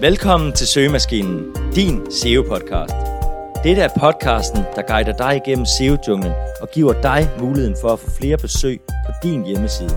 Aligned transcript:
Velkommen 0.00 0.52
til 0.52 0.66
Søgemaskinen, 0.66 1.54
din 1.74 2.06
SEO-podcast. 2.10 2.96
Dette 3.64 3.82
er 3.82 3.88
podcasten, 4.00 4.62
der 4.76 4.82
guider 4.88 5.16
dig 5.16 5.36
igennem 5.36 5.66
SEO-junglen 5.66 6.32
og 6.60 6.68
giver 6.74 7.02
dig 7.02 7.30
muligheden 7.40 7.76
for 7.80 7.88
at 7.88 7.98
få 7.98 8.10
flere 8.18 8.36
besøg 8.36 8.80
på 9.06 9.12
din 9.22 9.46
hjemmeside. 9.46 9.96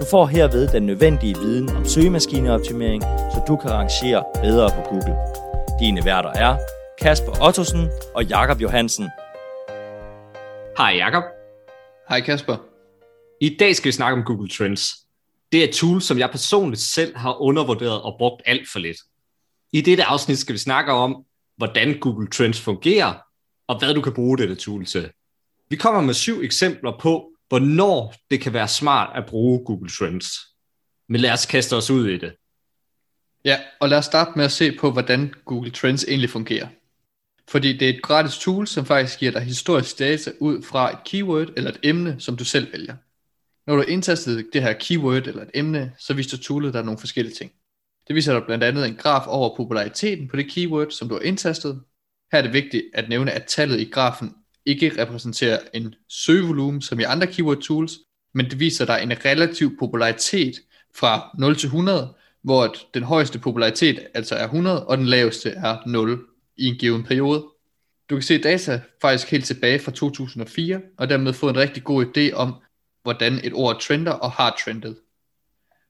Du 0.00 0.04
får 0.10 0.26
herved 0.26 0.68
den 0.68 0.82
nødvendige 0.82 1.34
viden 1.34 1.68
om 1.76 1.84
søgemaskineoptimering, 1.84 3.02
så 3.02 3.44
du 3.48 3.56
kan 3.56 3.70
rangere 3.70 4.24
bedre 4.42 4.70
på 4.76 4.82
Google. 4.90 5.16
Dine 5.80 6.04
værter 6.04 6.30
er 6.30 6.56
Kasper 7.00 7.46
Ottosen 7.46 7.88
og 8.14 8.24
Jakob 8.24 8.60
Johansen. 8.60 9.08
Hej 10.76 10.92
Jakob. 10.96 11.24
Hej 12.08 12.20
Kasper. 12.20 12.56
I 13.40 13.56
dag 13.60 13.76
skal 13.76 13.86
vi 13.86 13.92
snakke 13.92 14.18
om 14.18 14.24
Google 14.24 14.48
Trends. 14.48 14.82
Det 15.52 15.60
er 15.60 15.64
et 15.64 15.74
tool, 15.74 16.00
som 16.00 16.18
jeg 16.18 16.30
personligt 16.30 16.82
selv 16.82 17.16
har 17.16 17.42
undervurderet 17.42 18.02
og 18.02 18.14
brugt 18.18 18.42
alt 18.46 18.68
for 18.72 18.78
lidt. 18.78 18.96
I 19.72 19.80
dette 19.80 20.04
afsnit 20.04 20.38
skal 20.38 20.52
vi 20.52 20.58
snakke 20.58 20.92
om, 20.92 21.24
hvordan 21.56 21.98
Google 21.98 22.28
Trends 22.30 22.60
fungerer, 22.60 23.14
og 23.68 23.78
hvad 23.78 23.94
du 23.94 24.00
kan 24.00 24.14
bruge 24.14 24.38
dette 24.38 24.54
tool 24.54 24.86
til. 24.86 25.10
Vi 25.70 25.76
kommer 25.76 26.00
med 26.00 26.14
syv 26.14 26.42
eksempler 26.42 26.98
på, 27.00 27.32
hvornår 27.48 28.14
det 28.30 28.40
kan 28.40 28.52
være 28.52 28.68
smart 28.68 29.16
at 29.16 29.26
bruge 29.26 29.64
Google 29.64 29.90
Trends. 29.90 30.26
Men 31.08 31.20
lad 31.20 31.32
os 31.32 31.46
kaste 31.46 31.76
os 31.76 31.90
ud 31.90 32.08
i 32.08 32.18
det. 32.18 32.34
Ja, 33.44 33.60
og 33.80 33.88
lad 33.88 33.98
os 33.98 34.04
starte 34.04 34.32
med 34.36 34.44
at 34.44 34.52
se 34.52 34.76
på, 34.78 34.90
hvordan 34.90 35.34
Google 35.44 35.70
Trends 35.70 36.04
egentlig 36.04 36.30
fungerer. 36.30 36.68
Fordi 37.48 37.78
det 37.78 37.90
er 37.90 37.94
et 37.94 38.02
gratis 38.02 38.38
tool, 38.38 38.66
som 38.66 38.86
faktisk 38.86 39.18
giver 39.18 39.32
dig 39.32 39.42
historisk 39.42 39.98
data 39.98 40.32
ud 40.40 40.62
fra 40.62 40.92
et 40.92 40.98
keyword 41.04 41.48
eller 41.56 41.70
et 41.70 41.80
emne, 41.82 42.20
som 42.20 42.36
du 42.36 42.44
selv 42.44 42.72
vælger. 42.72 42.96
Når 43.66 43.74
du 43.74 43.82
har 43.82 43.88
indtastet 43.88 44.48
det 44.52 44.62
her 44.62 44.72
keyword 44.72 45.26
eller 45.26 45.42
et 45.42 45.50
emne, 45.54 45.92
så 45.98 46.14
viser 46.14 46.38
toolet 46.38 46.74
dig 46.74 46.84
nogle 46.84 46.98
forskellige 46.98 47.34
ting. 47.34 47.52
Det 48.12 48.16
viser 48.16 48.32
dig 48.32 48.42
blandt 48.46 48.64
andet 48.64 48.86
en 48.86 48.94
graf 48.96 49.26
over 49.26 49.56
populariteten 49.56 50.28
på 50.28 50.36
det 50.36 50.50
keyword, 50.50 50.90
som 50.90 51.08
du 51.08 51.14
har 51.14 51.22
indtastet. 51.22 51.80
Her 52.32 52.38
er 52.38 52.42
det 52.42 52.52
vigtigt 52.52 52.84
at 52.94 53.08
nævne, 53.08 53.32
at 53.32 53.44
tallet 53.48 53.80
i 53.80 53.84
grafen 53.84 54.34
ikke 54.66 55.02
repræsenterer 55.02 55.58
en 55.74 55.94
søgevolumen 56.08 56.82
som 56.82 57.00
i 57.00 57.02
andre 57.02 57.26
keyword 57.26 57.60
tools, 57.60 57.92
men 58.34 58.50
det 58.50 58.60
viser 58.60 58.84
dig 58.84 59.00
en 59.02 59.24
relativ 59.24 59.78
popularitet 59.78 60.54
fra 60.94 61.30
0 61.38 61.56
til 61.56 61.66
100, 61.66 62.14
hvor 62.42 62.74
den 62.94 63.02
højeste 63.02 63.38
popularitet 63.38 64.06
altså 64.14 64.34
er 64.34 64.44
100, 64.44 64.86
og 64.86 64.98
den 64.98 65.06
laveste 65.06 65.50
er 65.50 65.76
0 65.86 66.20
i 66.56 66.66
en 66.66 66.74
given 66.74 67.04
periode. 67.04 67.46
Du 68.10 68.14
kan 68.14 68.22
se 68.22 68.38
data 68.38 68.80
faktisk 69.02 69.30
helt 69.30 69.44
tilbage 69.44 69.78
fra 69.78 69.92
2004, 69.92 70.80
og 70.98 71.08
dermed 71.08 71.32
få 71.32 71.48
en 71.48 71.56
rigtig 71.56 71.84
god 71.84 72.06
idé 72.06 72.34
om, 72.34 72.54
hvordan 73.02 73.40
et 73.44 73.52
ord 73.52 73.80
trender 73.80 74.12
og 74.12 74.30
har 74.30 74.56
trendet. 74.64 74.96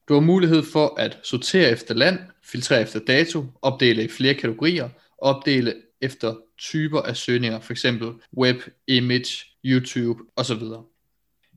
Du 0.09 0.13
har 0.13 0.21
mulighed 0.21 0.63
for 0.63 0.95
at 0.99 1.19
sortere 1.23 1.69
efter 1.69 1.93
land, 1.93 2.19
filtrere 2.43 2.81
efter 2.81 2.99
dato, 2.99 3.45
opdele 3.61 4.03
i 4.03 4.07
flere 4.07 4.33
kategorier, 4.33 4.89
opdele 5.17 5.73
efter 6.01 6.35
typer 6.57 7.01
af 7.01 7.17
søgninger, 7.17 7.59
f.eks. 7.59 7.85
web, 8.37 8.61
image, 8.87 9.45
YouTube 9.65 10.23
osv. 10.35 10.61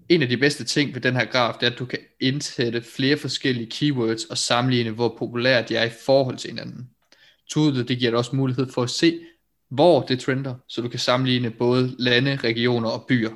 En 0.08 0.22
af 0.22 0.28
de 0.28 0.36
bedste 0.36 0.64
ting 0.64 0.94
ved 0.94 1.00
den 1.00 1.14
her 1.14 1.24
graf, 1.24 1.54
det 1.54 1.66
er, 1.66 1.70
at 1.70 1.78
du 1.78 1.84
kan 1.84 1.98
indsætte 2.20 2.82
flere 2.82 3.16
forskellige 3.16 3.70
keywords 3.70 4.24
og 4.24 4.38
sammenligne, 4.38 4.90
hvor 4.90 5.16
populære 5.18 5.64
de 5.68 5.76
er 5.76 5.84
i 5.84 5.90
forhold 6.04 6.36
til 6.36 6.50
hinanden. 6.50 6.90
Toolet 7.50 7.88
det 7.88 7.98
giver 7.98 8.10
dig 8.10 8.18
også 8.18 8.36
mulighed 8.36 8.72
for 8.72 8.82
at 8.82 8.90
se, 8.90 9.20
hvor 9.70 10.00
det 10.02 10.20
trender, 10.20 10.54
så 10.68 10.80
du 10.80 10.88
kan 10.88 10.98
sammenligne 10.98 11.50
både 11.50 11.96
lande, 11.98 12.36
regioner 12.36 12.88
og 12.88 13.04
byer. 13.08 13.30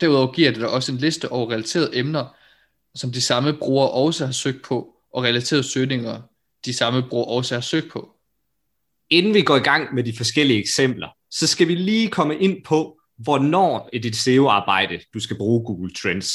Derudover 0.00 0.32
giver 0.32 0.50
det 0.50 0.60
dig 0.60 0.68
også 0.68 0.92
en 0.92 0.98
liste 0.98 1.32
over 1.32 1.50
relaterede 1.50 1.90
emner, 1.98 2.36
som 2.94 3.12
de 3.12 3.20
samme 3.20 3.58
brugere 3.58 3.90
også 3.90 4.24
har 4.24 4.32
søgt 4.32 4.62
på, 4.64 4.88
og 5.14 5.22
relaterede 5.22 5.62
søgninger, 5.62 6.22
de 6.64 6.72
samme 6.74 7.02
brugere 7.08 7.28
også 7.28 7.54
har 7.54 7.60
søgt 7.60 7.90
på. 7.92 8.10
Inden 9.10 9.34
vi 9.34 9.42
går 9.42 9.56
i 9.56 9.60
gang 9.60 9.94
med 9.94 10.04
de 10.04 10.16
forskellige 10.16 10.60
eksempler, 10.60 11.08
så 11.30 11.46
skal 11.46 11.68
vi 11.68 11.74
lige 11.74 12.08
komme 12.08 12.38
ind 12.38 12.64
på, 12.64 12.98
hvornår 13.18 13.88
i 13.92 13.98
dit 13.98 14.16
SEO-arbejde 14.16 15.00
du 15.14 15.20
skal 15.20 15.36
bruge 15.36 15.64
Google 15.64 15.94
Trends. 15.94 16.30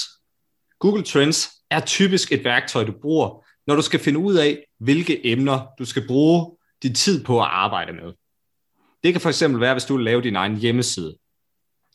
Google 0.80 1.04
Trends 1.04 1.50
er 1.70 1.80
typisk 1.80 2.32
et 2.32 2.44
værktøj, 2.44 2.84
du 2.84 2.94
bruger, 3.02 3.46
når 3.68 3.76
du 3.76 3.82
skal 3.82 4.00
finde 4.00 4.20
ud 4.20 4.36
af, 4.36 4.64
hvilke 4.80 5.28
emner 5.28 5.68
du 5.80 5.86
skal 5.86 6.08
bruge 6.08 6.58
din 6.84 6.96
tid 6.96 7.24
på 7.24 7.40
at 7.40 7.48
arbejde 7.48 7.94
med. 7.94 8.14
Det 9.04 9.14
kan 9.14 9.22
for 9.22 9.30
eksempel 9.30 9.62
være, 9.62 9.74
hvis 9.74 9.86
du 9.86 9.96
vil 9.96 10.06
lave 10.06 10.22
din 10.22 10.36
egen 10.36 10.58
hjemmeside. 10.58 11.18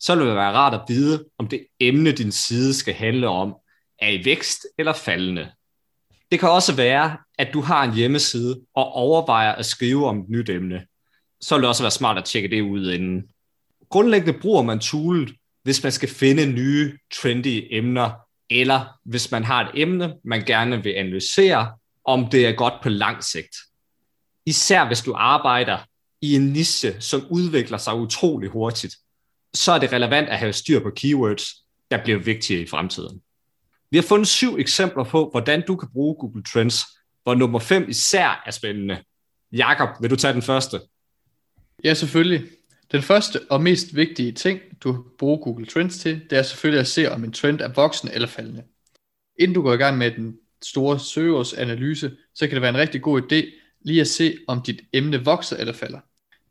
Så 0.00 0.16
vil 0.16 0.26
det 0.26 0.34
være 0.34 0.52
rart 0.52 0.74
at 0.74 0.80
vide, 0.88 1.24
om 1.38 1.48
det 1.48 1.66
emne, 1.80 2.12
din 2.12 2.32
side 2.32 2.74
skal 2.74 2.94
handle 2.94 3.28
om, 3.28 3.54
er 3.98 4.08
i 4.08 4.24
vækst 4.24 4.66
eller 4.78 4.92
faldende. 4.92 5.52
Det 6.32 6.40
kan 6.40 6.50
også 6.50 6.74
være, 6.74 7.16
at 7.38 7.48
du 7.52 7.60
har 7.60 7.84
en 7.84 7.94
hjemmeside 7.94 8.60
og 8.74 8.92
overvejer 8.92 9.52
at 9.52 9.66
skrive 9.66 10.06
om 10.06 10.20
et 10.20 10.28
nyt 10.28 10.48
emne. 10.48 10.86
Så 11.40 11.54
vil 11.54 11.62
det 11.62 11.68
også 11.68 11.82
være 11.82 11.90
smart 11.90 12.18
at 12.18 12.24
tjekke 12.24 12.48
det 12.48 12.60
ud 12.60 12.92
inden. 12.92 13.22
Grundlæggende 13.88 14.40
bruger 14.40 14.62
man 14.62 14.78
toolet, 14.78 15.34
hvis 15.62 15.82
man 15.82 15.92
skal 15.92 16.08
finde 16.08 16.46
nye, 16.46 16.98
trendy 17.14 17.68
emner, 17.70 18.10
eller 18.50 18.98
hvis 19.04 19.30
man 19.30 19.44
har 19.44 19.64
et 19.64 19.70
emne, 19.74 20.14
man 20.24 20.44
gerne 20.44 20.82
vil 20.82 20.90
analysere, 20.90 21.72
om 22.04 22.30
det 22.30 22.46
er 22.46 22.52
godt 22.52 22.74
på 22.82 22.88
lang 22.88 23.24
sigt. 23.24 23.56
Især 24.46 24.86
hvis 24.86 25.00
du 25.00 25.14
arbejder 25.16 25.78
i 26.20 26.34
en 26.34 26.52
niche, 26.52 27.00
som 27.00 27.26
udvikler 27.30 27.78
sig 27.78 27.94
utrolig 27.94 28.50
hurtigt, 28.50 28.96
så 29.54 29.72
er 29.72 29.78
det 29.78 29.92
relevant 29.92 30.28
at 30.28 30.38
have 30.38 30.52
styr 30.52 30.80
på 30.80 30.90
keywords, 30.96 31.44
der 31.90 32.02
bliver 32.04 32.18
vigtige 32.18 32.62
i 32.62 32.66
fremtiden. 32.66 33.22
Vi 33.92 33.96
har 33.96 34.02
fundet 34.02 34.28
syv 34.28 34.56
eksempler 34.58 35.04
på, 35.04 35.28
hvordan 35.30 35.62
du 35.66 35.76
kan 35.76 35.88
bruge 35.92 36.14
Google 36.14 36.42
Trends, 36.42 36.76
hvor 37.22 37.34
nummer 37.34 37.58
fem 37.58 37.88
især 37.88 38.42
er 38.46 38.50
spændende. 38.50 39.02
Jakob, 39.52 39.88
vil 40.00 40.10
du 40.10 40.16
tage 40.16 40.32
den 40.32 40.42
første? 40.42 40.80
Ja, 41.84 41.94
selvfølgelig. 41.94 42.48
Den 42.92 43.02
første 43.02 43.40
og 43.50 43.62
mest 43.62 43.96
vigtige 43.96 44.32
ting, 44.32 44.60
du 44.80 45.04
bruger 45.18 45.36
Google 45.36 45.66
Trends 45.66 45.98
til, 45.98 46.20
det 46.30 46.38
er 46.38 46.42
selvfølgelig 46.42 46.80
at 46.80 46.86
se, 46.86 47.10
om 47.10 47.24
en 47.24 47.32
trend 47.32 47.60
er 47.60 47.68
voksende 47.68 48.14
eller 48.14 48.28
faldende. 48.28 48.62
Inden 49.38 49.54
du 49.54 49.62
går 49.62 49.72
i 49.72 49.76
gang 49.76 49.98
med 49.98 50.10
den 50.10 50.36
store 50.62 50.98
søgeårsanalyse, 50.98 52.16
så 52.34 52.46
kan 52.46 52.54
det 52.54 52.62
være 52.62 52.74
en 52.74 52.78
rigtig 52.78 53.02
god 53.02 53.22
idé 53.22 53.46
lige 53.84 54.00
at 54.00 54.08
se, 54.08 54.38
om 54.48 54.62
dit 54.62 54.80
emne 54.92 55.24
vokser 55.24 55.56
eller 55.56 55.72
falder. 55.72 56.00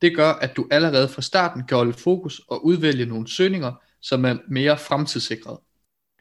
Det 0.02 0.16
gør, 0.16 0.29
at 0.29 0.58
du 0.58 0.68
allerede 0.72 1.08
fra 1.08 1.22
starten 1.22 1.68
kan 1.68 1.78
holde 1.78 1.94
fokus 1.94 2.41
og 2.47 2.66
udvælge 2.66 3.06
nogle 3.06 3.28
søgninger, 3.28 3.73
som 4.02 4.25
er 4.25 4.38
mere 4.47 4.78
fremtidssikrede. 4.78 5.62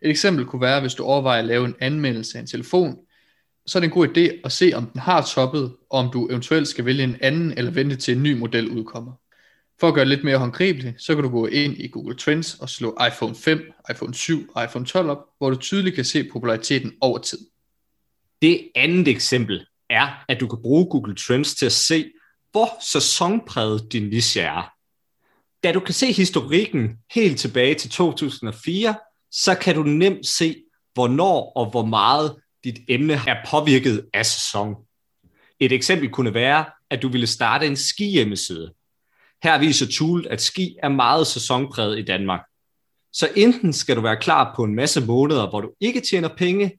Et 0.03 0.11
eksempel 0.11 0.47
kunne 0.47 0.63
være, 0.63 0.81
hvis 0.81 0.95
du 0.95 1.05
overvejer 1.05 1.39
at 1.39 1.45
lave 1.45 1.65
en 1.65 1.75
anmeldelse 1.81 2.39
af 2.39 2.41
en 2.41 2.47
telefon, 2.47 2.97
så 3.67 3.79
er 3.79 3.81
det 3.81 3.87
en 3.87 3.95
god 3.95 4.09
idé 4.09 4.41
at 4.45 4.53
se, 4.53 4.73
om 4.75 4.87
den 4.87 5.01
har 5.01 5.23
toppet, 5.23 5.77
og 5.91 5.99
om 5.99 6.11
du 6.13 6.29
eventuelt 6.29 6.69
skal 6.69 6.85
vælge 6.85 7.05
en 7.05 7.17
anden 7.21 7.59
eller 7.59 7.71
vente 7.71 7.97
til 7.97 8.17
en 8.17 8.23
ny 8.23 8.39
model 8.39 8.71
udkommer. 8.71 9.13
For 9.81 9.89
at 9.89 9.95
gøre 9.95 10.05
det 10.05 10.09
lidt 10.09 10.25
mere 10.25 10.39
håndgribeligt, 10.39 11.03
så 11.03 11.15
kan 11.15 11.25
du 11.25 11.31
gå 11.31 11.47
ind 11.47 11.77
i 11.79 11.89
Google 11.89 12.17
Trends 12.17 12.55
og 12.55 12.69
slå 12.69 12.99
iPhone 13.07 13.35
5, 13.35 13.73
iPhone 13.91 14.15
7 14.15 14.51
og 14.55 14.65
iPhone 14.65 14.87
12 14.87 15.11
op, 15.11 15.19
hvor 15.39 15.51
du 15.51 15.57
tydeligt 15.57 15.95
kan 15.95 16.05
se 16.05 16.29
populariteten 16.33 16.93
over 17.01 17.19
tid. 17.19 17.39
Det 18.43 18.69
andet 18.75 19.09
eksempel 19.09 19.67
er, 19.91 20.25
at 20.29 20.41
du 20.41 20.47
kan 20.47 20.63
bruge 20.63 20.87
Google 20.91 21.15
Trends 21.15 21.55
til 21.55 21.67
at 21.67 21.73
se, 21.73 22.11
hvor 22.51 22.69
sæsonpræget 22.93 23.93
din 23.93 24.09
niche 24.09 24.41
er. 24.41 24.73
Da 25.63 25.73
du 25.73 25.81
kan 25.81 25.95
se 25.95 26.13
historikken 26.13 26.99
helt 27.15 27.39
tilbage 27.39 27.75
til 27.75 27.91
2004, 27.91 28.95
så 29.31 29.55
kan 29.55 29.75
du 29.75 29.83
nemt 29.83 30.27
se, 30.27 30.63
hvornår 30.95 31.53
og 31.57 31.71
hvor 31.71 31.85
meget 31.85 32.37
dit 32.65 32.79
emne 32.89 33.13
er 33.27 33.37
påvirket 33.51 34.07
af 34.15 34.27
sæson. 34.27 34.75
Et 35.61 35.73
eksempel 35.73 36.11
kunne 36.11 36.35
være, 36.35 36.65
at 36.91 37.03
du 37.03 37.09
ville 37.09 37.27
starte 37.27 37.67
en 37.67 37.77
ski-hjemmeside. 37.77 38.75
Her 39.43 39.59
viser 39.59 39.87
toolet, 39.99 40.27
at 40.27 40.41
ski 40.41 40.77
er 40.83 40.89
meget 40.89 41.27
sæsonpræget 41.27 41.99
i 41.99 42.03
Danmark. 42.03 42.41
Så 43.13 43.29
enten 43.37 43.73
skal 43.73 43.97
du 43.97 44.01
være 44.01 44.21
klar 44.21 44.53
på 44.57 44.65
en 44.65 44.75
masse 44.75 45.07
måneder, 45.07 45.49
hvor 45.51 45.61
du 45.61 45.71
ikke 45.81 46.01
tjener 46.01 46.29
penge, 46.37 46.79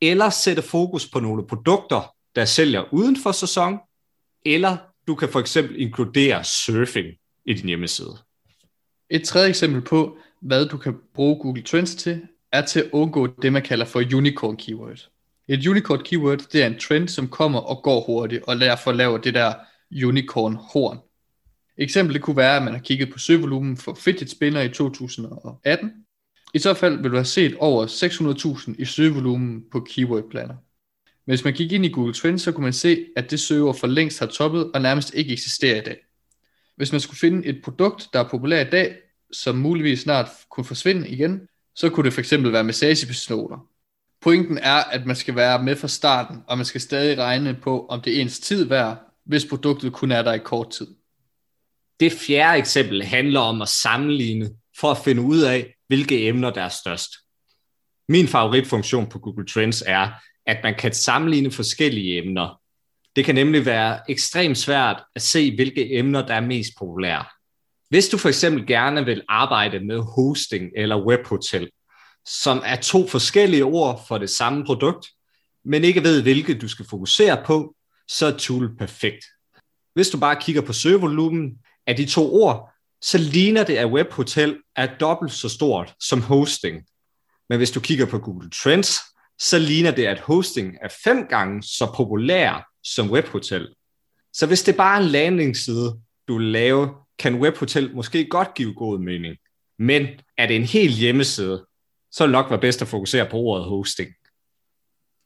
eller 0.00 0.30
sætte 0.30 0.62
fokus 0.62 1.08
på 1.10 1.20
nogle 1.20 1.46
produkter, 1.46 2.14
der 2.34 2.44
sælger 2.44 2.94
uden 2.94 3.16
for 3.22 3.32
sæson, 3.32 3.78
eller 4.46 4.76
du 5.06 5.14
kan 5.14 5.28
for 5.28 5.40
eksempel 5.40 5.80
inkludere 5.80 6.44
surfing 6.44 7.06
i 7.46 7.54
din 7.54 7.66
hjemmeside. 7.66 8.18
Et 9.12 9.24
tredje 9.24 9.48
eksempel 9.48 9.80
på, 9.80 10.16
hvad 10.40 10.66
du 10.66 10.76
kan 10.76 10.94
bruge 11.14 11.36
Google 11.36 11.62
Trends 11.62 11.94
til, 11.94 12.20
er 12.52 12.66
til 12.66 12.80
at 12.80 12.88
undgå 12.92 13.26
det, 13.26 13.52
man 13.52 13.62
kalder 13.62 13.84
for 13.84 14.02
unicorn 14.14 14.56
keyword. 14.56 15.08
Et 15.48 15.66
unicorn 15.66 16.02
keyword, 16.04 16.38
det 16.38 16.62
er 16.62 16.66
en 16.66 16.78
trend, 16.78 17.08
som 17.08 17.28
kommer 17.28 17.58
og 17.58 17.82
går 17.82 18.00
hurtigt, 18.00 18.42
og 18.42 18.60
derfor 18.60 18.92
laver 18.92 19.18
det 19.18 19.34
der 19.34 19.54
unicorn 20.04 20.54
horn. 20.54 20.96
Eksemplet 20.96 21.84
eksempel 21.84 22.14
det 22.14 22.22
kunne 22.22 22.36
være, 22.36 22.56
at 22.56 22.62
man 22.62 22.72
har 22.72 22.80
kigget 22.80 23.12
på 23.12 23.18
søgevolumen 23.18 23.76
for 23.76 23.94
fidget 23.94 24.30
spinner 24.30 24.60
i 24.60 24.68
2018. 24.68 25.92
I 26.54 26.58
så 26.58 26.74
fald 26.74 27.02
vil 27.02 27.10
du 27.10 27.16
have 27.16 27.24
set 27.24 27.56
over 27.58 27.86
600.000 27.86 28.74
i 28.78 28.84
søgevolumen 28.84 29.64
på 29.72 29.80
keyword 29.80 30.30
planner. 30.30 30.54
Men 31.26 31.32
hvis 31.32 31.44
man 31.44 31.54
kigger 31.54 31.74
ind 31.74 31.84
i 31.84 31.92
Google 31.92 32.14
Trends, 32.14 32.42
så 32.42 32.52
kunne 32.52 32.64
man 32.64 32.72
se, 32.72 33.06
at 33.16 33.30
det 33.30 33.40
søgeord 33.40 33.78
for 33.78 33.86
længst 33.86 34.18
har 34.18 34.26
toppet 34.26 34.70
og 34.74 34.80
nærmest 34.80 35.14
ikke 35.14 35.32
eksisterer 35.32 35.76
i 35.76 35.84
dag. 35.84 35.96
Hvis 36.76 36.92
man 36.92 37.00
skulle 37.00 37.18
finde 37.18 37.46
et 37.46 37.62
produkt, 37.64 38.08
der 38.12 38.20
er 38.20 38.28
populært 38.28 38.66
i 38.66 38.70
dag, 38.70 38.96
som 39.32 39.56
muligvis 39.56 40.00
snart 40.00 40.28
kunne 40.50 40.64
forsvinde 40.64 41.08
igen, 41.08 41.40
så 41.74 41.90
kunne 41.90 42.10
det 42.10 42.12
fx 42.12 42.32
være 42.32 42.64
massagepistoler. 42.64 43.66
Pointen 44.20 44.58
er, 44.58 44.74
at 44.74 45.06
man 45.06 45.16
skal 45.16 45.36
være 45.36 45.62
med 45.62 45.76
fra 45.76 45.88
starten, 45.88 46.42
og 46.46 46.56
man 46.58 46.66
skal 46.66 46.80
stadig 46.80 47.18
regne 47.18 47.54
på, 47.54 47.86
om 47.86 48.00
det 48.00 48.16
er 48.16 48.20
ens 48.20 48.40
tid 48.40 48.64
værd 48.64 49.12
hvis 49.24 49.44
produktet 49.44 49.92
kun 49.92 50.12
er 50.12 50.22
der 50.22 50.32
i 50.32 50.38
kort 50.38 50.70
tid. 50.70 50.86
Det 52.00 52.12
fjerde 52.12 52.58
eksempel 52.58 53.02
handler 53.02 53.40
om 53.40 53.62
at 53.62 53.68
sammenligne 53.68 54.50
for 54.80 54.90
at 54.90 54.98
finde 55.04 55.22
ud 55.22 55.40
af, 55.40 55.74
hvilke 55.86 56.28
emner 56.28 56.50
der 56.50 56.62
er 56.62 56.68
størst. 56.68 57.10
Min 58.08 58.28
favoritfunktion 58.28 59.08
på 59.08 59.18
Google 59.18 59.46
Trends 59.46 59.82
er, 59.86 60.10
at 60.46 60.58
man 60.62 60.74
kan 60.74 60.92
sammenligne 60.92 61.50
forskellige 61.50 62.18
emner. 62.18 62.60
Det 63.16 63.24
kan 63.24 63.34
nemlig 63.34 63.66
være 63.66 64.10
ekstremt 64.10 64.58
svært 64.58 65.02
at 65.14 65.22
se, 65.22 65.54
hvilke 65.54 65.98
emner 65.98 66.26
der 66.26 66.34
er 66.34 66.40
mest 66.40 66.72
populære. 66.78 67.24
Hvis 67.88 68.08
du 68.08 68.18
for 68.18 68.28
eksempel 68.28 68.66
gerne 68.66 69.04
vil 69.04 69.22
arbejde 69.28 69.80
med 69.80 70.00
hosting 70.16 70.70
eller 70.76 71.06
webhotel, 71.06 71.70
som 72.26 72.62
er 72.64 72.76
to 72.76 73.08
forskellige 73.08 73.64
ord 73.64 74.04
for 74.08 74.18
det 74.18 74.30
samme 74.30 74.64
produkt, 74.64 75.08
men 75.64 75.84
ikke 75.84 76.02
ved, 76.02 76.22
hvilket 76.22 76.60
du 76.60 76.68
skal 76.68 76.86
fokusere 76.90 77.42
på, 77.46 77.74
så 78.08 78.26
er 78.26 78.36
Tool 78.38 78.76
perfekt. 78.76 79.24
Hvis 79.94 80.10
du 80.10 80.18
bare 80.18 80.36
kigger 80.40 80.62
på 80.62 80.72
søgevolumen 80.72 81.58
af 81.86 81.96
de 81.96 82.06
to 82.06 82.34
ord, 82.34 82.70
så 83.02 83.18
ligner 83.18 83.64
det, 83.64 83.76
at 83.76 83.92
webhotel 83.92 84.58
er 84.76 84.86
dobbelt 85.00 85.32
så 85.32 85.48
stort 85.48 85.94
som 86.00 86.22
hosting. 86.22 86.82
Men 87.48 87.58
hvis 87.58 87.70
du 87.70 87.80
kigger 87.80 88.06
på 88.06 88.18
Google 88.18 88.50
Trends, 88.50 88.98
så 89.38 89.58
ligner 89.58 89.90
det, 89.90 90.06
at 90.06 90.20
hosting 90.20 90.76
er 90.82 90.88
fem 91.04 91.26
gange 91.26 91.62
så 91.62 91.92
populær 91.96 92.71
som 92.84 93.10
webhotel. 93.10 93.74
Så 94.32 94.46
hvis 94.46 94.62
det 94.62 94.76
bare 94.76 95.00
er 95.00 95.04
en 95.04 95.10
landingsside, 95.10 96.00
du 96.28 96.38
vil 96.38 96.46
lave, 96.46 96.94
kan 97.18 97.34
webhotel 97.34 97.94
måske 97.94 98.28
godt 98.28 98.54
give 98.54 98.74
god 98.74 98.98
mening. 98.98 99.36
Men 99.78 100.06
er 100.38 100.46
det 100.46 100.56
en 100.56 100.64
hel 100.64 100.90
hjemmeside, 100.90 101.66
så 102.10 102.24
vil 102.24 102.28
det 102.28 102.32
nok 102.32 102.50
være 102.50 102.60
bedst 102.60 102.82
at 102.82 102.88
fokusere 102.88 103.28
på 103.30 103.36
ordet 103.36 103.64
hosting. 103.64 104.10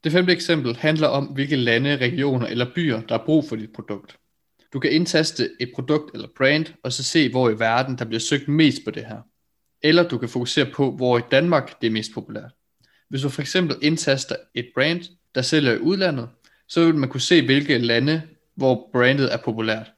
Det 0.03 0.11
femte 0.11 0.33
eksempel 0.33 0.75
handler 0.75 1.07
om, 1.07 1.25
hvilke 1.25 1.55
lande, 1.55 1.97
regioner 1.97 2.47
eller 2.47 2.73
byer, 2.75 3.01
der 3.01 3.15
er 3.17 3.25
brug 3.25 3.49
for 3.49 3.55
dit 3.55 3.73
produkt. 3.75 4.17
Du 4.73 4.79
kan 4.79 4.91
indtaste 4.91 5.49
et 5.59 5.71
produkt 5.75 6.13
eller 6.13 6.27
brand, 6.37 6.65
og 6.83 6.93
så 6.93 7.03
se, 7.03 7.29
hvor 7.29 7.49
i 7.49 7.59
verden 7.59 7.97
der 7.97 8.05
bliver 8.05 8.19
søgt 8.19 8.47
mest 8.47 8.81
på 8.85 8.91
det 8.91 9.05
her. 9.05 9.21
Eller 9.81 10.07
du 10.07 10.17
kan 10.17 10.29
fokusere 10.29 10.65
på, 10.65 10.91
hvor 10.91 11.17
i 11.17 11.21
Danmark 11.31 11.81
det 11.81 11.87
er 11.87 11.91
mest 11.91 12.11
populært. 12.13 12.51
Hvis 13.09 13.21
du 13.21 13.29
for 13.29 13.41
eksempel 13.41 13.77
indtaster 13.81 14.35
et 14.53 14.71
brand, 14.75 15.03
der 15.35 15.41
sælger 15.41 15.73
i 15.73 15.79
udlandet, 15.79 16.29
så 16.67 16.85
vil 16.85 16.95
man 16.95 17.09
kunne 17.09 17.21
se, 17.21 17.45
hvilke 17.45 17.77
lande, 17.77 18.21
hvor 18.55 18.89
brandet 18.93 19.33
er 19.33 19.37
populært. 19.37 19.91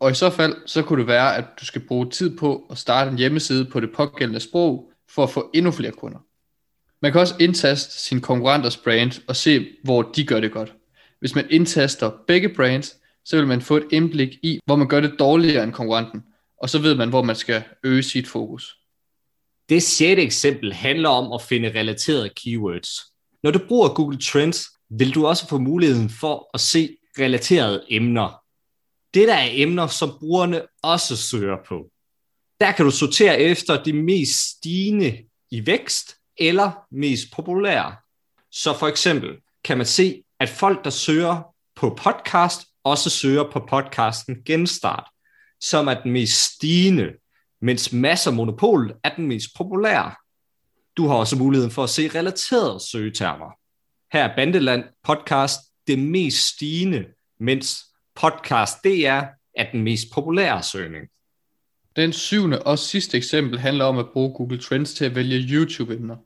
Og 0.00 0.10
i 0.10 0.14
så 0.14 0.30
fald, 0.30 0.56
så 0.66 0.82
kunne 0.82 0.98
det 1.00 1.06
være, 1.06 1.36
at 1.36 1.44
du 1.60 1.64
skal 1.64 1.80
bruge 1.80 2.10
tid 2.10 2.36
på 2.36 2.66
at 2.70 2.78
starte 2.78 3.10
en 3.10 3.18
hjemmeside 3.18 3.64
på 3.64 3.80
det 3.80 3.92
pågældende 3.92 4.40
sprog, 4.40 4.90
for 5.10 5.22
at 5.22 5.30
få 5.30 5.50
endnu 5.54 5.70
flere 5.70 5.92
kunder. 5.92 6.18
Man 7.02 7.12
kan 7.12 7.20
også 7.20 7.34
indtaste 7.40 7.98
sin 7.98 8.20
konkurrenters 8.20 8.76
brand 8.76 9.20
og 9.28 9.36
se, 9.36 9.66
hvor 9.84 10.02
de 10.02 10.26
gør 10.26 10.40
det 10.40 10.52
godt. 10.52 10.74
Hvis 11.20 11.34
man 11.34 11.46
indtaster 11.50 12.10
begge 12.26 12.48
brands, 12.48 12.96
så 13.24 13.36
vil 13.36 13.46
man 13.46 13.62
få 13.62 13.76
et 13.76 13.86
indblik 13.92 14.38
i, 14.42 14.60
hvor 14.66 14.76
man 14.76 14.88
gør 14.88 15.00
det 15.00 15.14
dårligere 15.18 15.64
end 15.64 15.72
konkurrenten, 15.72 16.22
og 16.62 16.70
så 16.70 16.78
ved 16.78 16.94
man, 16.94 17.08
hvor 17.08 17.22
man 17.22 17.36
skal 17.36 17.62
øge 17.82 18.02
sit 18.02 18.28
fokus. 18.28 18.76
Det 19.68 19.82
sjette 19.82 20.22
eksempel 20.22 20.72
handler 20.72 21.08
om 21.08 21.32
at 21.32 21.42
finde 21.42 21.68
relaterede 21.80 22.28
keywords. 22.28 22.88
Når 23.42 23.50
du 23.50 23.58
bruger 23.68 23.88
Google 23.88 24.18
Trends, 24.18 24.66
vil 24.98 25.14
du 25.14 25.26
også 25.26 25.48
få 25.48 25.58
muligheden 25.58 26.10
for 26.10 26.50
at 26.54 26.60
se 26.60 26.96
relaterede 27.18 27.84
emner. 27.90 28.42
Det 29.14 29.28
der 29.28 29.34
er 29.34 29.48
emner, 29.52 29.86
som 29.86 30.16
brugerne 30.18 30.62
også 30.82 31.16
søger 31.16 31.56
på. 31.68 31.90
Der 32.60 32.72
kan 32.72 32.84
du 32.84 32.90
sortere 32.90 33.40
efter 33.40 33.82
de 33.82 33.92
mest 33.92 34.32
stigende 34.32 35.18
i 35.50 35.66
vækst 35.66 36.16
eller 36.36 36.70
mest 36.90 37.32
populære. 37.32 37.96
Så 38.50 38.78
for 38.78 38.88
eksempel 38.88 39.36
kan 39.64 39.76
man 39.76 39.86
se, 39.86 40.22
at 40.40 40.48
folk, 40.48 40.84
der 40.84 40.90
søger 40.90 41.42
på 41.76 41.98
podcast, 42.02 42.66
også 42.84 43.10
søger 43.10 43.50
på 43.52 43.66
podcasten 43.68 44.36
Genstart, 44.46 45.08
som 45.60 45.88
er 45.88 46.02
den 46.02 46.12
mest 46.12 46.54
stigende, 46.54 47.12
mens 47.60 47.92
Masser 47.92 48.30
Monopol 48.30 48.94
er 49.04 49.14
den 49.16 49.26
mest 49.26 49.48
populære. 49.56 50.14
Du 50.96 51.06
har 51.06 51.14
også 51.14 51.36
muligheden 51.36 51.70
for 51.70 51.84
at 51.84 51.90
se 51.90 52.08
relaterede 52.08 52.80
søgetermer. 52.80 53.63
Her 54.14 54.24
er 54.24 54.36
Bandeland 54.36 54.84
podcast 55.02 55.60
det 55.86 55.98
mest 55.98 56.54
stigende, 56.54 57.04
mens 57.40 57.78
podcast 58.16 58.84
DR 58.84 59.22
er 59.56 59.70
den 59.72 59.82
mest 59.82 60.06
populære 60.12 60.62
søgning. 60.62 61.06
Den 61.96 62.12
syvende 62.12 62.62
og 62.62 62.78
sidste 62.78 63.16
eksempel 63.16 63.58
handler 63.58 63.84
om 63.84 63.98
at 63.98 64.06
bruge 64.12 64.34
Google 64.34 64.58
Trends 64.58 64.94
til 64.94 65.04
at 65.04 65.14
vælge 65.14 65.56
YouTube-emner. 65.56 66.16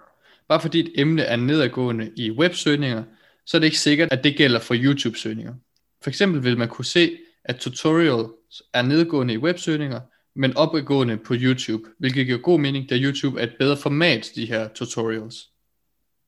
Bare 0.48 0.60
fordi 0.60 0.80
et 0.80 0.92
emne 0.96 1.22
er 1.22 1.36
nedadgående 1.36 2.12
i 2.16 2.30
websøgninger, 2.30 3.04
så 3.46 3.56
er 3.56 3.58
det 3.58 3.66
ikke 3.66 3.78
sikkert, 3.78 4.12
at 4.12 4.24
det 4.24 4.36
gælder 4.36 4.60
for 4.60 4.74
YouTube-søgninger. 4.78 5.54
For 6.02 6.10
eksempel 6.10 6.44
vil 6.44 6.58
man 6.58 6.68
kunne 6.68 6.84
se, 6.84 7.18
at 7.44 7.56
tutorials 7.56 8.62
er 8.74 8.82
nedgående 8.82 9.34
i 9.34 9.38
websøgninger, 9.38 10.00
men 10.36 10.56
opadgående 10.56 11.16
på 11.16 11.34
YouTube, 11.36 11.82
hvilket 11.98 12.26
giver 12.26 12.38
god 12.38 12.60
mening, 12.60 12.90
da 12.90 12.96
YouTube 12.96 13.40
er 13.40 13.44
et 13.44 13.56
bedre 13.58 13.76
format, 13.76 14.30
de 14.34 14.46
her 14.46 14.68
tutorials. 14.68 15.48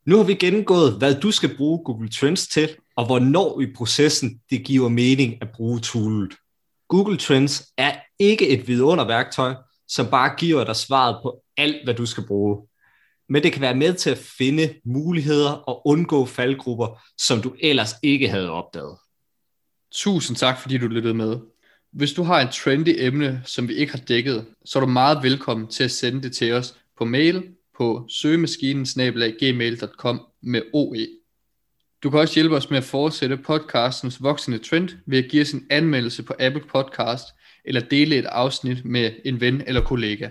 Nu 0.07 0.17
har 0.17 0.25
vi 0.25 0.35
gennemgået, 0.35 0.99
hvad 0.99 1.21
du 1.21 1.31
skal 1.31 1.57
bruge 1.57 1.85
Google 1.85 2.09
Trends 2.09 2.49
til, 2.49 2.77
og 2.97 3.07
hvornår 3.07 3.61
i 3.61 3.67
processen 3.77 4.41
det 4.51 4.65
giver 4.65 4.89
mening 4.89 5.43
at 5.43 5.49
bruge 5.55 5.81
toolet. 5.81 6.35
Google 6.89 7.17
Trends 7.17 7.63
er 7.79 7.93
ikke 8.19 8.49
et 8.49 8.69
vidunderværktøj, 8.69 9.55
som 9.89 10.07
bare 10.07 10.35
giver 10.39 10.65
dig 10.65 10.77
svaret 10.77 11.19
på 11.23 11.43
alt, 11.57 11.85
hvad 11.85 11.95
du 11.95 12.07
skal 12.07 12.27
bruge. 12.27 12.67
Men 13.29 13.43
det 13.43 13.53
kan 13.53 13.63
være 13.63 13.75
med 13.75 13.95
til 13.95 14.11
at 14.11 14.19
finde 14.39 14.75
muligheder 14.85 15.51
og 15.53 15.87
undgå 15.87 16.27
faldgrupper, 16.27 17.03
som 17.19 17.43
du 17.43 17.55
ellers 17.61 17.95
ikke 18.03 18.29
havde 18.29 18.51
opdaget. 18.51 18.97
Tusind 19.93 20.37
tak, 20.37 20.61
fordi 20.61 20.79
du 20.79 20.87
lyttede 20.87 21.15
med. 21.15 21.37
Hvis 21.93 22.13
du 22.13 22.23
har 22.23 22.41
en 22.41 22.49
trendy 22.53 22.97
emne, 22.99 23.43
som 23.45 23.69
vi 23.69 23.75
ikke 23.75 23.93
har 23.93 23.99
dækket, 24.09 24.47
så 24.65 24.79
er 24.79 24.81
du 24.81 24.87
meget 24.87 25.23
velkommen 25.23 25.69
til 25.69 25.85
at 25.85 25.91
sende 25.91 26.23
det 26.23 26.37
til 26.37 26.53
os 26.53 26.77
på 26.99 27.05
mail 27.05 27.55
på 27.81 28.07
søgemaskinen 28.09 28.85
gmail.com 29.39 30.21
med 30.43 30.63
OE. 30.73 31.07
Du 32.03 32.11
kan 32.11 32.21
også 32.21 32.35
hjælpe 32.35 32.57
os 32.57 32.71
med 32.71 32.79
at 32.79 32.85
fortsætte 32.85 33.37
podcastens 33.37 34.23
voksende 34.23 34.59
trend 34.59 34.89
ved 35.07 35.19
at 35.25 35.31
give 35.31 35.43
os 35.43 35.53
en 35.53 35.67
anmeldelse 35.71 36.23
på 36.23 36.35
Apple 36.41 36.63
Podcast 36.73 37.25
eller 37.65 37.81
dele 37.81 38.17
et 38.17 38.25
afsnit 38.25 38.85
med 38.85 39.11
en 39.25 39.41
ven 39.41 39.63
eller 39.67 39.85
kollega. 39.85 40.29